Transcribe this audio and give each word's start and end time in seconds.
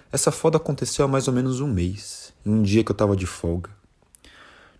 Essa 0.10 0.32
foda 0.32 0.56
aconteceu 0.56 1.04
há 1.04 1.08
mais 1.10 1.28
ou 1.28 1.34
menos 1.34 1.60
um 1.60 1.68
mês, 1.68 2.34
em 2.46 2.50
um 2.50 2.62
dia 2.62 2.82
que 2.82 2.92
eu 2.92 2.96
tava 2.96 3.18
de 3.18 3.26
folga. 3.26 3.81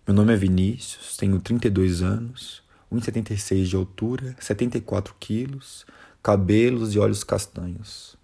Meu 0.04 0.16
nome 0.16 0.32
é 0.32 0.36
Vinícius, 0.36 1.16
tenho 1.16 1.40
32 1.40 2.02
anos, 2.02 2.60
1,76 2.92 3.66
de 3.66 3.76
altura, 3.76 4.36
74 4.40 5.14
quilos, 5.20 5.86
cabelos 6.20 6.92
e 6.92 6.98
olhos 6.98 7.22
castanhos. 7.22 8.16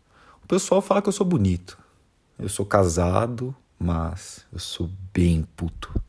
O 0.43 0.49
pessoal 0.49 0.83
fala 0.83 1.01
que 1.01 1.09
eu 1.09 1.13
sou 1.13 1.25
bonito. 1.25 1.79
Eu 2.37 2.49
sou 2.49 2.67
casado, 2.67 3.55
mas 3.79 4.45
eu 4.53 4.59
sou 4.59 4.91
bem 5.15 5.47
puto. 5.55 6.03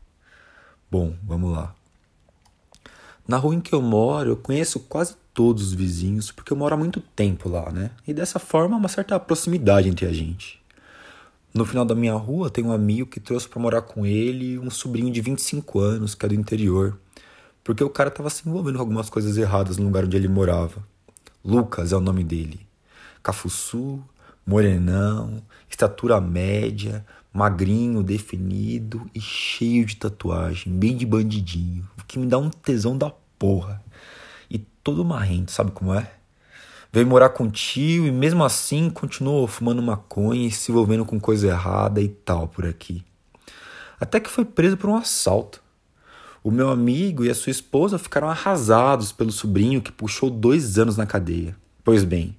Bom, 0.90 1.14
vamos 1.22 1.52
lá. 1.52 1.72
Na 3.26 3.36
rua 3.36 3.54
em 3.54 3.60
que 3.60 3.72
eu 3.72 3.80
moro, 3.80 4.30
eu 4.30 4.36
conheço 4.36 4.80
quase 4.80 5.14
todos 5.32 5.68
os 5.68 5.72
vizinhos, 5.72 6.32
porque 6.32 6.52
eu 6.52 6.56
moro 6.56 6.74
há 6.74 6.78
muito 6.78 7.00
tempo 7.00 7.48
lá, 7.48 7.70
né? 7.70 7.92
E 8.04 8.12
dessa 8.12 8.40
forma, 8.40 8.76
uma 8.76 8.88
certa 8.88 9.20
proximidade 9.20 9.88
entre 9.88 10.04
a 10.04 10.12
gente. 10.12 10.59
No 11.52 11.64
final 11.64 11.84
da 11.84 11.96
minha 11.96 12.14
rua 12.14 12.48
tem 12.48 12.64
um 12.64 12.72
amigo 12.72 13.10
que 13.10 13.18
trouxe 13.18 13.48
para 13.48 13.60
morar 13.60 13.82
com 13.82 14.06
ele 14.06 14.56
um 14.58 14.70
sobrinho 14.70 15.12
de 15.12 15.20
25 15.20 15.80
anos, 15.80 16.14
que 16.14 16.24
é 16.24 16.28
do 16.28 16.34
interior, 16.34 16.96
porque 17.64 17.82
o 17.82 17.90
cara 17.90 18.08
estava 18.08 18.30
se 18.30 18.48
envolvendo 18.48 18.76
com 18.76 18.82
algumas 18.82 19.10
coisas 19.10 19.36
erradas 19.36 19.76
no 19.76 19.84
lugar 19.84 20.04
onde 20.04 20.16
ele 20.16 20.28
morava. 20.28 20.84
Lucas 21.44 21.92
é 21.92 21.96
o 21.96 22.00
nome 22.00 22.22
dele. 22.22 22.60
Cafuçu, 23.20 24.00
morenão, 24.46 25.42
estatura 25.68 26.20
média, 26.20 27.04
magrinho, 27.32 28.02
definido 28.02 29.10
e 29.12 29.20
cheio 29.20 29.84
de 29.84 29.96
tatuagem, 29.96 30.72
bem 30.72 30.96
de 30.96 31.04
bandidinho, 31.04 31.88
o 31.98 32.04
que 32.04 32.18
me 32.18 32.26
dá 32.26 32.38
um 32.38 32.50
tesão 32.50 32.96
da 32.96 33.10
porra. 33.38 33.82
E 34.48 34.58
todo 34.58 35.04
marrento, 35.04 35.50
sabe 35.50 35.72
como 35.72 35.92
é? 35.94 36.19
Veio 36.92 37.06
morar 37.06 37.30
com 37.30 37.44
o 37.44 37.50
tio 37.50 38.06
e 38.06 38.10
mesmo 38.10 38.44
assim 38.44 38.90
continuou 38.90 39.46
fumando 39.46 39.82
maconha 39.82 40.46
e 40.46 40.50
se 40.50 40.70
envolvendo 40.70 41.04
com 41.04 41.20
coisa 41.20 41.48
errada 41.48 42.00
e 42.00 42.08
tal 42.08 42.48
por 42.48 42.66
aqui. 42.66 43.04
Até 43.98 44.18
que 44.18 44.30
foi 44.30 44.44
preso 44.44 44.76
por 44.76 44.90
um 44.90 44.96
assalto. 44.96 45.62
O 46.42 46.50
meu 46.50 46.70
amigo 46.70 47.24
e 47.24 47.30
a 47.30 47.34
sua 47.34 47.50
esposa 47.50 47.98
ficaram 47.98 48.28
arrasados 48.28 49.12
pelo 49.12 49.30
sobrinho 49.30 49.82
que 49.82 49.92
puxou 49.92 50.30
dois 50.30 50.78
anos 50.78 50.96
na 50.96 51.04
cadeia. 51.04 51.54
Pois 51.84 52.02
bem, 52.02 52.34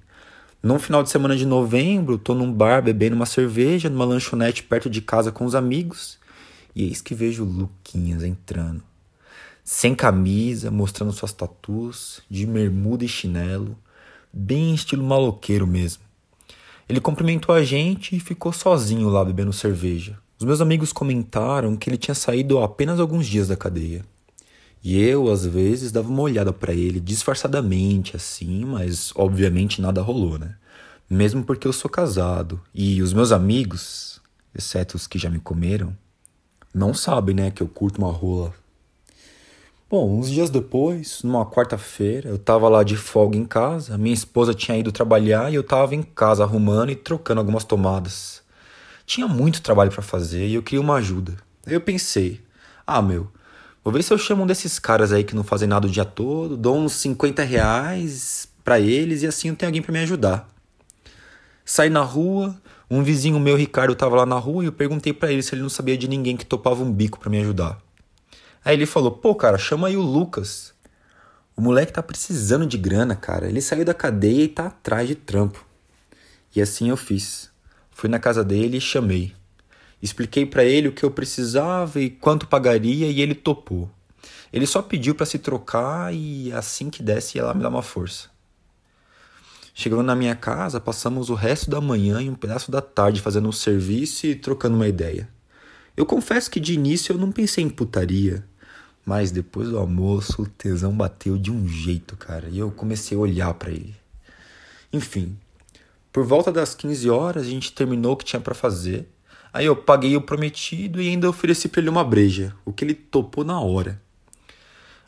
num 0.62 0.78
final 0.78 1.02
de 1.02 1.10
semana 1.10 1.36
de 1.36 1.46
novembro, 1.46 2.18
tô 2.18 2.34
num 2.34 2.52
bar 2.52 2.82
bebendo 2.82 3.14
uma 3.14 3.26
cerveja 3.26 3.88
numa 3.88 4.04
lanchonete 4.04 4.62
perto 4.64 4.90
de 4.90 5.00
casa 5.00 5.30
com 5.30 5.44
os 5.44 5.54
amigos 5.54 6.18
e 6.74 6.84
eis 6.84 7.00
que 7.00 7.14
vejo 7.14 7.44
Luquinhas 7.44 8.22
entrando. 8.22 8.82
Sem 9.64 9.94
camisa, 9.94 10.70
mostrando 10.70 11.12
suas 11.12 11.32
tatuas, 11.32 12.20
de 12.28 12.44
bermuda 12.44 13.04
e 13.04 13.08
chinelo, 13.08 13.76
bem 14.32 14.74
estilo 14.74 15.04
maloqueiro 15.04 15.66
mesmo. 15.66 16.02
Ele 16.88 17.00
cumprimentou 17.00 17.54
a 17.54 17.62
gente 17.62 18.16
e 18.16 18.20
ficou 18.20 18.52
sozinho 18.52 19.08
lá 19.08 19.24
bebendo 19.24 19.52
cerveja. 19.52 20.18
Os 20.38 20.44
meus 20.44 20.60
amigos 20.60 20.92
comentaram 20.92 21.76
que 21.76 21.88
ele 21.88 21.96
tinha 21.96 22.14
saído 22.14 22.58
há 22.58 22.64
apenas 22.64 22.98
alguns 22.98 23.26
dias 23.26 23.48
da 23.48 23.56
cadeia. 23.56 24.04
E 24.82 25.00
eu, 25.00 25.30
às 25.30 25.46
vezes, 25.46 25.92
dava 25.92 26.08
uma 26.08 26.22
olhada 26.22 26.52
para 26.52 26.74
ele 26.74 26.98
disfarçadamente, 26.98 28.16
assim, 28.16 28.64
mas 28.64 29.12
obviamente 29.14 29.80
nada 29.80 30.02
rolou, 30.02 30.38
né? 30.38 30.56
Mesmo 31.08 31.44
porque 31.44 31.68
eu 31.68 31.72
sou 31.72 31.90
casado. 31.90 32.60
E 32.74 33.00
os 33.00 33.12
meus 33.12 33.30
amigos, 33.30 34.20
exceto 34.52 34.96
os 34.96 35.06
que 35.06 35.18
já 35.18 35.30
me 35.30 35.38
comeram, 35.38 35.96
não 36.74 36.92
sabem, 36.92 37.34
né, 37.34 37.50
que 37.50 37.62
eu 37.62 37.68
curto 37.68 37.98
uma 37.98 38.10
rola 38.10 38.52
Bom, 39.92 40.20
uns 40.20 40.30
dias 40.30 40.48
depois, 40.48 41.22
numa 41.22 41.44
quarta-feira, 41.44 42.30
eu 42.30 42.38
tava 42.38 42.66
lá 42.66 42.82
de 42.82 42.96
folga 42.96 43.36
em 43.36 43.44
casa, 43.44 43.98
minha 43.98 44.14
esposa 44.14 44.54
tinha 44.54 44.78
ido 44.78 44.90
trabalhar 44.90 45.52
e 45.52 45.54
eu 45.54 45.62
tava 45.62 45.94
em 45.94 46.02
casa 46.02 46.42
arrumando 46.42 46.90
e 46.90 46.96
trocando 46.96 47.42
algumas 47.42 47.62
tomadas. 47.62 48.42
Tinha 49.04 49.28
muito 49.28 49.60
trabalho 49.60 49.90
para 49.90 50.00
fazer 50.00 50.46
e 50.46 50.54
eu 50.54 50.62
queria 50.62 50.80
uma 50.80 50.94
ajuda. 50.94 51.36
Eu 51.66 51.78
pensei: 51.78 52.40
ah, 52.86 53.02
meu, 53.02 53.30
vou 53.84 53.92
ver 53.92 54.02
se 54.02 54.10
eu 54.10 54.16
chamo 54.16 54.44
um 54.44 54.46
desses 54.46 54.78
caras 54.78 55.12
aí 55.12 55.24
que 55.24 55.36
não 55.36 55.44
fazem 55.44 55.68
nada 55.68 55.86
o 55.86 55.90
dia 55.90 56.06
todo, 56.06 56.56
dou 56.56 56.78
uns 56.78 56.94
50 56.94 57.42
reais 57.42 58.48
para 58.64 58.80
eles 58.80 59.22
e 59.22 59.26
assim 59.26 59.48
eu 59.50 59.56
tenho 59.56 59.68
alguém 59.68 59.82
para 59.82 59.92
me 59.92 59.98
ajudar. 59.98 60.48
Saí 61.66 61.90
na 61.90 62.00
rua, 62.00 62.56
um 62.90 63.02
vizinho 63.02 63.38
meu, 63.38 63.56
Ricardo, 63.56 63.94
tava 63.94 64.16
lá 64.16 64.24
na 64.24 64.38
rua 64.38 64.64
e 64.64 64.66
eu 64.68 64.72
perguntei 64.72 65.12
para 65.12 65.30
ele 65.30 65.42
se 65.42 65.54
ele 65.54 65.60
não 65.60 65.68
sabia 65.68 65.98
de 65.98 66.08
ninguém 66.08 66.34
que 66.34 66.46
topava 66.46 66.82
um 66.82 66.90
bico 66.90 67.20
para 67.20 67.28
me 67.28 67.38
ajudar. 67.40 67.78
Aí 68.64 68.74
ele 68.74 68.86
falou: 68.86 69.10
pô, 69.10 69.34
cara, 69.34 69.58
chama 69.58 69.88
aí 69.88 69.96
o 69.96 70.02
Lucas. 70.02 70.72
O 71.56 71.60
moleque 71.60 71.92
tá 71.92 72.02
precisando 72.02 72.66
de 72.66 72.78
grana, 72.78 73.14
cara. 73.14 73.48
Ele 73.48 73.60
saiu 73.60 73.84
da 73.84 73.92
cadeia 73.92 74.44
e 74.44 74.48
tá 74.48 74.66
atrás 74.66 75.06
de 75.06 75.14
trampo. 75.14 75.64
E 76.54 76.62
assim 76.62 76.88
eu 76.88 76.96
fiz. 76.96 77.50
Fui 77.90 78.08
na 78.08 78.18
casa 78.18 78.42
dele 78.42 78.78
e 78.78 78.80
chamei. 78.80 79.34
Expliquei 80.02 80.44
para 80.44 80.64
ele 80.64 80.88
o 80.88 80.92
que 80.92 81.04
eu 81.04 81.10
precisava 81.10 82.00
e 82.00 82.10
quanto 82.10 82.48
pagaria 82.48 83.06
e 83.06 83.20
ele 83.20 83.34
topou. 83.34 83.90
Ele 84.52 84.66
só 84.66 84.82
pediu 84.82 85.14
para 85.14 85.26
se 85.26 85.38
trocar 85.38 86.12
e 86.12 86.52
assim 86.52 86.90
que 86.90 87.02
desse 87.02 87.38
ia 87.38 87.44
lá 87.44 87.54
me 87.54 87.62
dar 87.62 87.68
uma 87.68 87.82
força. 87.82 88.30
Chegando 89.74 90.02
na 90.02 90.14
minha 90.14 90.34
casa, 90.34 90.78
passamos 90.78 91.30
o 91.30 91.34
resto 91.34 91.70
da 91.70 91.80
manhã 91.80 92.20
e 92.20 92.28
um 92.28 92.34
pedaço 92.34 92.70
da 92.70 92.82
tarde 92.82 93.22
fazendo 93.22 93.48
um 93.48 93.52
serviço 93.52 94.26
e 94.26 94.34
trocando 94.34 94.76
uma 94.76 94.88
ideia. 94.88 95.28
Eu 95.96 96.04
confesso 96.04 96.50
que 96.50 96.60
de 96.60 96.74
início 96.74 97.12
eu 97.12 97.18
não 97.18 97.32
pensei 97.32 97.64
em 97.64 97.70
putaria. 97.70 98.44
Mas 99.04 99.30
depois 99.30 99.68
do 99.68 99.78
almoço, 99.78 100.42
o 100.42 100.46
tesão 100.46 100.92
bateu 100.92 101.36
de 101.36 101.50
um 101.50 101.66
jeito, 101.66 102.16
cara, 102.16 102.48
e 102.48 102.58
eu 102.58 102.70
comecei 102.70 103.16
a 103.16 103.20
olhar 103.20 103.52
para 103.54 103.70
ele. 103.70 103.96
Enfim, 104.92 105.36
por 106.12 106.24
volta 106.24 106.52
das 106.52 106.74
15 106.74 107.08
horas 107.10 107.46
a 107.46 107.50
gente 107.50 107.72
terminou 107.72 108.12
o 108.12 108.16
que 108.16 108.24
tinha 108.24 108.40
para 108.40 108.54
fazer. 108.54 109.08
Aí 109.52 109.66
eu 109.66 109.74
paguei 109.74 110.16
o 110.16 110.20
prometido 110.20 111.00
e 111.00 111.08
ainda 111.08 111.28
ofereci 111.28 111.68
para 111.68 111.80
ele 111.80 111.90
uma 111.90 112.04
breja, 112.04 112.54
o 112.64 112.72
que 112.72 112.84
ele 112.84 112.94
topou 112.94 113.44
na 113.44 113.60
hora. 113.60 114.00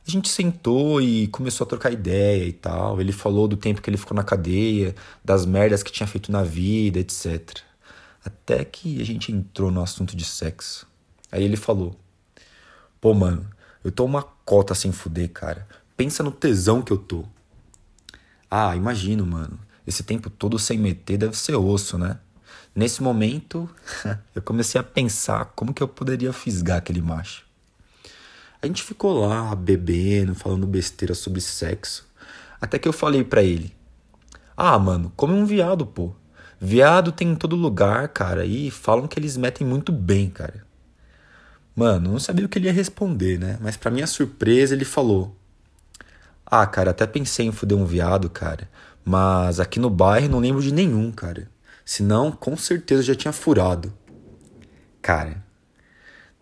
A 0.07 0.11
gente 0.11 0.29
sentou 0.29 1.01
e 1.01 1.29
começou 1.29 1.65
a 1.65 1.69
trocar 1.69 1.91
ideia 1.91 2.45
e 2.45 2.53
tal. 2.53 3.01
Ele 3.01 3.13
falou 3.13 3.49
do 3.49 3.57
tempo 3.57 3.81
que 3.81 3.89
ele 3.89 3.97
ficou 3.97 4.15
na 4.15 4.23
cadeia, 4.23 4.95
das 5.25 5.47
merdas 5.47 5.83
que 5.83 5.91
tinha 5.91 6.07
feito 6.07 6.31
na 6.31 6.43
vida, 6.43 6.99
etc. 6.99 7.61
Até 8.23 8.65
que 8.65 9.01
a 9.01 9.05
gente 9.05 9.33
entrou 9.33 9.71
no 9.71 9.83
assunto 9.83 10.15
de 10.15 10.25
sexo. 10.25 10.87
Aí 11.33 11.43
ele 11.43 11.57
falou: 11.57 11.97
Pô, 13.01 13.15
mano, 13.15 13.49
eu 13.85 13.93
tô 13.93 14.05
uma 14.07 14.23
cota 14.23 14.75
sem 14.75 14.91
fuder, 14.91 15.31
cara. 15.31 15.69
Pensa 15.95 16.23
no 16.23 16.33
tesão 16.33 16.81
que 16.81 16.91
eu 16.91 16.97
tô. 16.97 17.25
Ah, 18.51 18.75
imagino, 18.75 19.27
mano. 19.27 19.59
Esse 19.87 20.03
tempo 20.03 20.31
todo 20.31 20.59
sem 20.59 20.79
meter 20.79 21.19
deve 21.19 21.37
ser 21.37 21.55
osso, 21.55 21.99
né? 21.99 22.19
Nesse 22.75 23.03
momento, 23.03 23.69
eu 24.35 24.41
comecei 24.41 24.81
a 24.81 24.85
pensar 24.85 25.53
como 25.55 25.75
que 25.75 25.83
eu 25.83 25.87
poderia 25.87 26.33
fisgar 26.33 26.79
aquele 26.79 27.03
macho. 27.03 27.45
A 28.63 28.67
gente 28.67 28.83
ficou 28.83 29.27
lá 29.27 29.55
bebendo, 29.55 30.35
falando 30.35 30.67
besteira 30.67 31.15
sobre 31.15 31.43
sexo, 31.43 32.09
até 32.59 32.79
que 32.79 32.89
eu 32.89 32.93
falei 32.93 33.23
para 33.23 33.43
ele: 33.43 33.77
"Ah, 34.57 34.79
mano, 34.79 35.13
come 35.15 35.35
um 35.35 35.45
viado, 35.45 35.85
pô. 35.85 36.15
Viado 36.59 37.13
tem 37.13 37.33
em 37.33 37.37
todo 37.37 37.55
lugar, 37.55 38.09
cara, 38.09 38.47
e 38.47 38.71
falam 38.71 39.07
que 39.07 39.19
eles 39.19 39.37
metem 39.37 39.67
muito 39.67 39.93
bem, 39.93 40.31
cara." 40.31 40.65
Mano, 41.75 42.13
não 42.13 42.19
sabia 42.21 42.47
o 42.47 42.49
que 42.49 42.59
ele 42.59 42.67
ia 42.67 42.73
responder, 42.73 43.39
né? 43.39 43.59
Mas 43.61 43.77
para 43.77 43.91
minha 43.91 44.07
surpresa, 44.07 44.75
ele 44.75 44.85
falou: 44.85 45.37
Ah, 46.47 46.67
cara, 46.67 46.93
até 46.93 47.07
pensei 47.07 47.47
em 47.47 47.53
fuder 47.53 47.77
um 47.77 47.85
viado, 47.85 48.31
cara. 48.31 48.69
Mas 49.05 49.61
aqui 49.61 49.81
no 49.81 49.91
bairro 49.91 50.29
não 50.29 50.39
lembro 50.39 50.63
de 50.63 50.73
nenhum, 50.73 51.11
cara. 51.11 51.51
Senão, 51.85 52.33
com 52.33 52.57
certeza 52.57 53.03
já 53.03 53.15
tinha 53.15 53.33
furado. 53.33 53.93
Cara, 55.03 55.45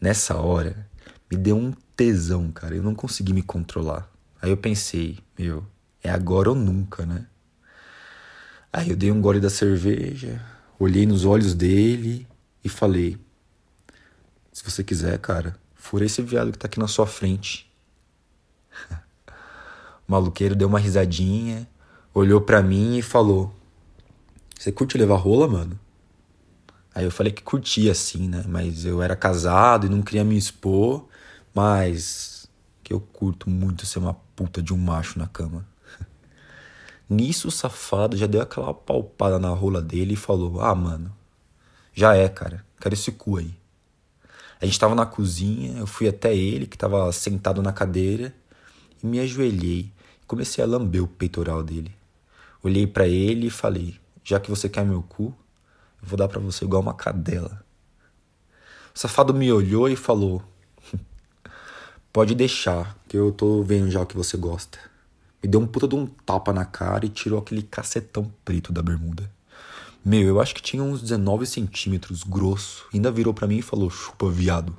nessa 0.01 0.37
hora, 0.37 0.87
me 1.31 1.37
deu 1.37 1.57
um 1.57 1.73
tesão, 1.97 2.53
cara. 2.53 2.77
Eu 2.77 2.83
não 2.83 2.95
consegui 2.95 3.33
me 3.33 3.43
controlar. 3.43 4.09
Aí 4.41 4.51
eu 4.51 4.57
pensei, 4.57 5.19
meu, 5.39 5.65
é 6.03 6.11
agora 6.11 6.51
ou 6.51 6.55
nunca, 6.55 7.07
né? 7.07 7.27
Aí 8.73 8.91
eu 8.91 8.97
dei 8.97 9.11
um 9.11 9.21
gole 9.21 9.41
da 9.41 9.51
cerveja, 9.51 10.41
olhei 10.79 11.07
nos 11.07 11.25
olhos 11.25 11.55
dele 11.55 12.27
e 12.65 12.69
falei: 12.69 13.19
se 14.53 14.63
você 14.63 14.85
quiser, 14.85 15.19
cara, 15.19 15.57
fura 15.75 16.05
esse 16.05 16.21
viado 16.21 16.53
que 16.53 16.59
tá 16.59 16.67
aqui 16.67 16.79
na 16.79 16.87
sua 16.87 17.07
frente. 17.07 17.73
o 20.07 20.13
maluqueiro 20.13 20.55
deu 20.55 20.69
uma 20.69 20.79
risadinha, 20.79 21.67
olhou 22.13 22.41
para 22.41 22.63
mim 22.63 22.99
e 22.99 23.03
falou: 23.03 23.55
Você 24.59 24.71
curte 24.71 24.99
levar 24.99 25.17
rola, 25.17 25.49
mano? 25.49 25.81
Aí 26.95 27.05
eu 27.05 27.11
falei 27.11 27.33
que 27.33 27.43
curtia 27.43 27.93
assim, 27.93 28.29
né? 28.29 28.45
Mas 28.47 28.85
eu 28.85 29.03
era 29.03 29.17
casado 29.17 29.87
e 29.87 29.89
não 29.89 30.03
queria 30.03 30.23
me 30.23 30.37
expor, 30.37 31.09
mas 31.55 32.47
que 32.85 32.93
eu 32.93 33.01
curto 33.01 33.49
muito 33.49 33.87
ser 33.87 33.99
uma 33.99 34.13
puta 34.37 34.63
de 34.63 34.75
um 34.75 34.77
macho 34.77 35.19
na 35.19 35.27
cama. 35.27 35.67
Nisso 37.09 37.49
o 37.49 37.51
safado 37.51 38.19
já 38.19 38.27
deu 38.27 38.43
aquela 38.43 38.75
palpada 38.75 39.39
na 39.39 39.49
rola 39.49 39.81
dele 39.81 40.13
e 40.13 40.17
falou: 40.17 40.61
Ah, 40.61 40.75
mano, 40.75 41.11
já 41.95 42.15
é, 42.15 42.29
cara, 42.29 42.63
quero 42.79 42.95
esse 42.95 43.11
cu 43.13 43.39
aí. 43.39 43.62
A 44.63 44.65
gente 44.65 44.79
tava 44.79 44.95
na 44.95 45.05
cozinha, 45.05 45.77
eu 45.77 45.89
fui 45.89 46.07
até 46.07 46.33
ele, 46.33 46.69
que 46.69 46.79
tava 46.79 47.11
sentado 47.11 47.61
na 47.61 47.73
cadeira, 47.73 48.33
e 49.03 49.07
me 49.07 49.19
ajoelhei 49.19 49.91
e 50.23 50.25
comecei 50.25 50.63
a 50.63 50.67
lamber 50.69 51.03
o 51.03 51.09
peitoral 51.09 51.65
dele. 51.65 51.93
Olhei 52.63 52.87
para 52.87 53.09
ele 53.09 53.49
e 53.49 53.51
falei: 53.51 53.99
Já 54.23 54.39
que 54.39 54.49
você 54.49 54.69
quer 54.69 54.87
meu 54.87 55.03
cu, 55.03 55.35
eu 56.01 56.09
vou 56.09 56.17
dar 56.17 56.29
para 56.29 56.39
você 56.39 56.65
igual 56.65 56.81
uma 56.81 56.95
cadela. 56.95 57.65
O 58.95 58.99
safado 59.01 59.35
me 59.35 59.51
olhou 59.51 59.89
e 59.89 59.97
falou: 59.97 60.41
Pode 62.13 62.33
deixar, 62.33 62.97
que 63.09 63.17
eu 63.17 63.33
tô 63.33 63.65
vendo 63.65 63.91
já 63.91 64.01
o 64.01 64.07
que 64.07 64.17
você 64.17 64.37
gosta. 64.37 64.79
Me 65.43 65.49
deu 65.49 65.61
um 65.61 65.67
puta 65.67 65.89
de 65.89 65.97
um 65.97 66.07
tapa 66.07 66.53
na 66.53 66.65
cara 66.65 67.05
e 67.05 67.09
tirou 67.09 67.41
aquele 67.41 67.65
cacetão 67.65 68.33
preto 68.45 68.73
da 68.73 68.81
bermuda. 68.81 69.29
Meu, 70.05 70.27
eu 70.27 70.41
acho 70.41 70.55
que 70.55 70.63
tinha 70.63 70.83
uns 70.83 71.01
19 71.01 71.47
centímetros, 71.47 72.25
grosso. 72.25 72.87
Ainda 72.93 73.11
virou 73.11 73.33
para 73.33 73.47
mim 73.47 73.59
e 73.59 73.63
falou: 73.63 73.89
chupa, 73.89 74.29
viado. 74.29 74.77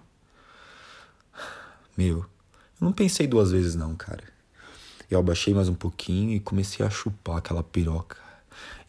Meu, 1.98 2.18
eu 2.18 2.26
não 2.82 2.92
pensei 2.92 3.26
duas 3.26 3.52
vezes 3.52 3.74
não, 3.76 3.96
cara. 3.96 4.24
Eu 5.10 5.20
abaixei 5.20 5.54
mais 5.54 5.70
um 5.70 5.76
pouquinho 5.76 6.32
e 6.34 6.40
comecei 6.40 6.86
a 6.86 6.90
chupar 6.90 7.38
aquela 7.38 7.64
piroca. 7.64 8.18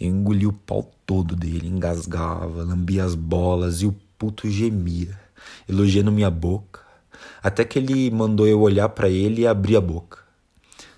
Eu 0.00 0.08
engoli 0.08 0.46
o 0.46 0.52
pau 0.52 0.90
todo 1.06 1.36
dele, 1.36 1.68
engasgava, 1.68 2.64
lambia 2.64 3.04
as 3.04 3.14
bolas 3.14 3.82
e 3.82 3.86
o 3.86 3.94
puto 4.18 4.50
gemia, 4.50 5.18
elogiando 5.68 6.10
minha 6.10 6.30
boca, 6.30 6.80
até 7.42 7.64
que 7.64 7.78
ele 7.78 8.10
mandou 8.10 8.46
eu 8.46 8.60
olhar 8.60 8.88
para 8.88 9.08
ele 9.08 9.42
e 9.42 9.46
abrir 9.46 9.76
a 9.76 9.80
boca. 9.80 10.18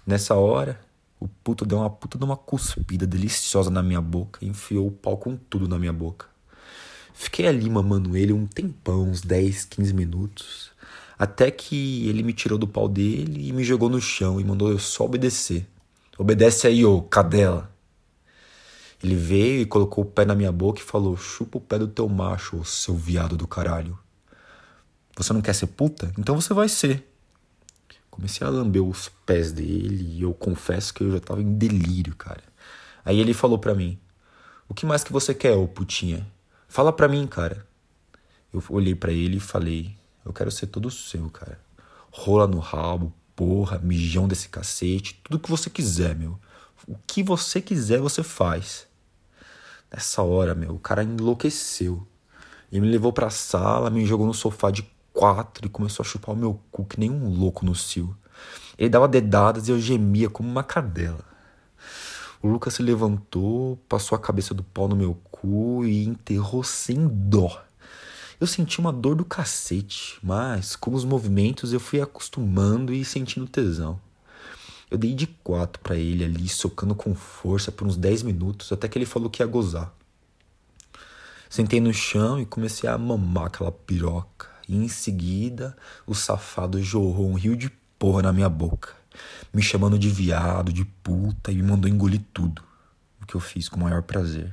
Nessa 0.06 0.34
hora, 0.34 0.80
o 1.18 1.26
puto 1.26 1.64
deu 1.64 1.78
uma 1.78 1.90
puta 1.90 2.18
de 2.18 2.24
uma 2.24 2.36
cuspida 2.36 3.06
deliciosa 3.06 3.70
na 3.70 3.82
minha 3.82 4.00
boca 4.00 4.44
e 4.44 4.48
enfiou 4.48 4.86
o 4.86 4.92
pau 4.92 5.16
com 5.16 5.36
tudo 5.36 5.66
na 5.68 5.78
minha 5.78 5.92
boca. 5.92 6.26
Fiquei 7.14 7.46
ali 7.46 7.68
mamando 7.70 8.16
ele 8.16 8.32
um 8.32 8.46
tempão, 8.46 9.04
uns 9.04 9.22
10, 9.22 9.64
15 9.64 9.94
minutos, 9.94 10.70
até 11.18 11.50
que 11.50 12.06
ele 12.08 12.22
me 12.22 12.34
tirou 12.34 12.58
do 12.58 12.68
pau 12.68 12.88
dele 12.88 13.48
e 13.48 13.52
me 13.52 13.64
jogou 13.64 13.88
no 13.88 14.00
chão 14.00 14.38
e 14.38 14.44
mandou 14.44 14.70
eu 14.70 14.78
só 14.78 15.04
obedecer. 15.04 15.66
Obedece 16.18 16.66
aí, 16.66 16.84
ô 16.84 17.00
cadela. 17.00 17.74
Ele 19.02 19.14
veio 19.14 19.62
e 19.62 19.66
colocou 19.66 20.04
o 20.04 20.06
pé 20.06 20.24
na 20.24 20.34
minha 20.34 20.52
boca 20.52 20.80
e 20.80 20.84
falou: 20.84 21.16
Chupa 21.16 21.58
o 21.58 21.60
pé 21.60 21.78
do 21.78 21.88
teu 21.88 22.08
macho, 22.08 22.64
seu 22.64 22.94
viado 22.94 23.36
do 23.36 23.46
caralho. 23.46 23.98
Você 25.16 25.32
não 25.32 25.40
quer 25.40 25.54
ser 25.54 25.68
puta? 25.68 26.12
Então 26.18 26.38
você 26.38 26.52
vai 26.52 26.68
ser. 26.68 27.06
Comecei 28.16 28.46
a 28.46 28.50
lamber 28.50 28.82
os 28.82 29.10
pés 29.26 29.52
dele 29.52 30.16
e 30.16 30.22
eu 30.22 30.32
confesso 30.32 30.94
que 30.94 31.04
eu 31.04 31.12
já 31.12 31.20
tava 31.20 31.42
em 31.42 31.58
delírio, 31.58 32.16
cara. 32.16 32.42
Aí 33.04 33.20
ele 33.20 33.34
falou 33.34 33.58
pra 33.58 33.74
mim: 33.74 33.98
O 34.66 34.72
que 34.72 34.86
mais 34.86 35.04
que 35.04 35.12
você 35.12 35.34
quer, 35.34 35.54
ô 35.54 35.68
putinha? 35.68 36.26
Fala 36.66 36.90
pra 36.94 37.08
mim, 37.08 37.26
cara. 37.26 37.66
Eu 38.50 38.64
olhei 38.70 38.94
para 38.94 39.12
ele 39.12 39.36
e 39.36 39.40
falei: 39.40 39.94
Eu 40.24 40.32
quero 40.32 40.50
ser 40.50 40.68
todo 40.68 40.90
seu, 40.90 41.28
cara. 41.28 41.60
Rola 42.10 42.46
no 42.46 42.58
rabo, 42.58 43.12
porra, 43.36 43.78
mijão 43.78 44.26
desse 44.26 44.48
cacete, 44.48 45.20
tudo 45.22 45.38
que 45.38 45.50
você 45.50 45.68
quiser, 45.68 46.16
meu. 46.16 46.40
O 46.88 46.96
que 47.06 47.22
você 47.22 47.60
quiser, 47.60 48.00
você 48.00 48.22
faz. 48.22 48.86
Nessa 49.92 50.22
hora, 50.22 50.54
meu, 50.54 50.74
o 50.74 50.78
cara 50.78 51.04
enlouqueceu. 51.04 52.06
Ele 52.72 52.80
me 52.80 52.88
levou 52.88 53.12
pra 53.12 53.28
sala, 53.28 53.90
me 53.90 54.06
jogou 54.06 54.26
no 54.26 54.32
sofá 54.32 54.70
de 54.70 54.82
quatro 55.16 55.66
e 55.66 55.70
começou 55.70 56.04
a 56.04 56.06
chupar 56.06 56.34
o 56.34 56.38
meu 56.38 56.60
cu 56.70 56.84
que 56.84 57.00
nem 57.00 57.10
um 57.10 57.30
louco 57.30 57.64
no 57.64 57.74
cio. 57.74 58.14
Ele 58.76 58.90
dava 58.90 59.08
dedadas 59.08 59.66
e 59.66 59.70
eu 59.70 59.80
gemia 59.80 60.28
como 60.28 60.46
uma 60.46 60.62
cadela. 60.62 61.24
O 62.42 62.48
Lucas 62.48 62.74
se 62.74 62.82
levantou, 62.82 63.78
passou 63.88 64.14
a 64.14 64.20
cabeça 64.20 64.52
do 64.52 64.62
pau 64.62 64.86
no 64.86 64.94
meu 64.94 65.14
cu 65.30 65.86
e 65.86 66.04
enterrou 66.04 66.62
sem 66.62 67.08
dó. 67.08 67.64
Eu 68.38 68.46
senti 68.46 68.78
uma 68.78 68.92
dor 68.92 69.14
do 69.14 69.24
cacete, 69.24 70.18
mas 70.22 70.76
com 70.76 70.92
os 70.92 71.06
movimentos 71.06 71.72
eu 71.72 71.80
fui 71.80 71.98
acostumando 72.02 72.92
e 72.92 73.02
sentindo 73.02 73.46
tesão. 73.46 73.98
Eu 74.90 74.98
dei 74.98 75.14
de 75.14 75.26
quatro 75.26 75.80
para 75.80 75.96
ele 75.96 76.22
ali, 76.22 76.46
socando 76.46 76.94
com 76.94 77.14
força 77.14 77.72
por 77.72 77.86
uns 77.86 77.96
10 77.96 78.22
minutos, 78.22 78.70
até 78.70 78.86
que 78.86 78.98
ele 78.98 79.06
falou 79.06 79.30
que 79.30 79.42
ia 79.42 79.46
gozar. 79.46 79.92
Sentei 81.48 81.80
no 81.80 81.94
chão 81.94 82.38
e 82.38 82.44
comecei 82.44 82.88
a 82.88 82.98
mamar 82.98 83.46
aquela 83.46 83.72
piroca. 83.72 84.55
E 84.68 84.76
em 84.76 84.88
seguida, 84.88 85.76
o 86.06 86.14
safado 86.14 86.82
jorrou 86.82 87.28
um 87.28 87.34
rio 87.34 87.56
de 87.56 87.70
porra 87.98 88.22
na 88.22 88.32
minha 88.32 88.48
boca, 88.48 88.94
me 89.52 89.62
chamando 89.62 89.98
de 89.98 90.10
viado, 90.10 90.72
de 90.72 90.84
puta 90.84 91.52
e 91.52 91.56
me 91.56 91.62
mandou 91.62 91.90
engolir 91.90 92.20
tudo. 92.32 92.62
O 93.22 93.26
que 93.26 93.34
eu 93.34 93.40
fiz 93.40 93.68
com 93.68 93.80
o 93.80 93.82
maior 93.82 94.02
prazer. 94.02 94.52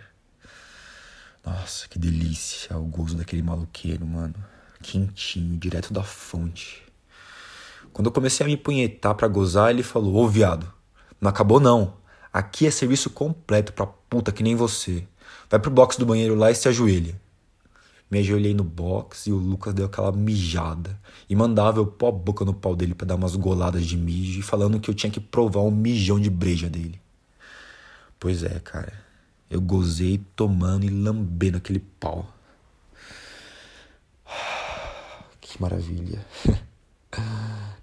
Nossa, 1.45 1.87
que 1.89 1.99
delícia 1.99 2.77
o 2.77 2.85
gozo 2.85 3.15
daquele 3.15 3.41
maluqueiro, 3.41 4.05
mano. 4.05 4.35
Quentinho, 4.81 5.57
direto 5.57 5.91
da 5.91 6.03
fonte. 6.03 6.81
Quando 7.91 8.07
eu 8.07 8.11
comecei 8.11 8.45
a 8.45 8.49
me 8.49 8.55
punhetar 8.55 9.13
para 9.13 9.27
gozar, 9.27 9.69
ele 9.69 9.83
falou: 9.83 10.15
Ô 10.15 10.27
viado, 10.27 10.71
não 11.19 11.29
acabou 11.29 11.59
não. 11.59 11.95
Aqui 12.31 12.65
é 12.65 12.71
serviço 12.71 13.09
completo 13.09 13.73
pra 13.73 13.85
puta 13.85 14.31
que 14.31 14.41
nem 14.41 14.55
você. 14.55 15.05
Vai 15.49 15.59
pro 15.59 15.69
box 15.69 15.97
do 15.97 16.05
banheiro 16.05 16.33
lá 16.33 16.49
e 16.49 16.55
se 16.55 16.67
ajoelha. 16.67 17.21
Me 18.13 18.19
ajoelhei 18.19 18.53
no 18.53 18.63
box 18.63 19.25
e 19.25 19.31
o 19.31 19.37
Lucas 19.37 19.73
deu 19.73 19.87
aquela 19.87 20.11
mijada. 20.11 20.99
E 21.27 21.35
mandava 21.35 21.79
eu 21.79 21.87
pôr 21.87 22.09
a 22.09 22.11
boca 22.11 22.45
no 22.45 22.53
pau 22.53 22.75
dele 22.75 22.93
para 22.93 23.07
dar 23.07 23.15
umas 23.15 23.35
goladas 23.35 23.87
de 23.87 23.97
mijo, 23.97 24.43
falando 24.43 24.79
que 24.79 24.87
eu 24.87 24.93
tinha 24.93 25.11
que 25.11 25.19
provar 25.19 25.61
um 25.61 25.71
mijão 25.71 26.19
de 26.19 26.29
breja 26.29 26.69
dele. 26.69 27.01
Pois 28.19 28.43
é, 28.43 28.59
cara. 28.59 28.93
Eu 29.49 29.59
gozei 29.59 30.23
tomando 30.35 30.85
e 30.85 30.89
lambendo 30.89 31.57
aquele 31.57 31.79
pau. 31.79 32.31
Que 35.41 35.59
maravilha. 35.59 36.23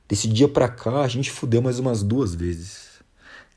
Desse 0.09 0.29
dia 0.29 0.49
pra 0.49 0.69
cá, 0.69 1.01
a 1.01 1.09
gente 1.09 1.29
fudeu 1.29 1.61
mais 1.61 1.81
umas 1.81 2.05
duas 2.05 2.37
vezes. 2.37 3.01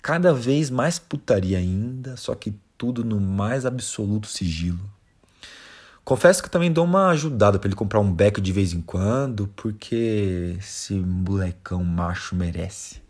Cada 0.02 0.34
vez 0.34 0.72
mais 0.72 0.98
putaria 0.98 1.60
ainda, 1.60 2.18
só 2.18 2.34
que 2.34 2.56
tudo 2.80 3.06
no 3.06 3.22
mais 3.22 3.64
absoluto 3.64 4.28
sigilo. 4.28 4.80
Confesso 6.06 6.44
que 6.44 6.50
também 6.50 6.72
dou 6.72 6.84
uma 6.84 7.10
ajudada 7.12 7.58
para 7.58 7.68
ele 7.68 7.76
comprar 7.76 8.02
um 8.02 8.12
beck 8.12 8.42
de 8.42 8.52
vez 8.52 8.74
em 8.74 8.82
quando, 8.82 9.48
porque 9.56 10.56
esse 10.60 10.94
molecão 10.96 11.82
macho 11.84 12.36
merece. 12.36 13.02